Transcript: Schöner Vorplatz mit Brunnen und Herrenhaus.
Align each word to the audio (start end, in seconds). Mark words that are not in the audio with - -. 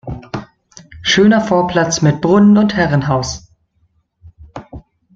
Schöner 1.03 1.41
Vorplatz 1.41 2.01
mit 2.01 2.21
Brunnen 2.21 2.57
und 2.57 2.75
Herrenhaus. 2.75 3.49